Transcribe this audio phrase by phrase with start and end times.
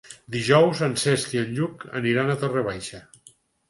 [0.35, 3.09] Dijous en Cesc i en Lluc aniran a Torre Baixa.